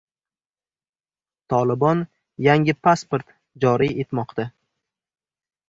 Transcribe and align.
Tolibon 1.53 2.01
yangi 2.47 2.77
pasport 2.89 3.37
joriy 3.67 3.95
etmoqda 4.07 4.51